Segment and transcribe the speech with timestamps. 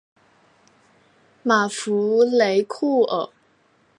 [1.43, 3.29] 马夫雷库尔。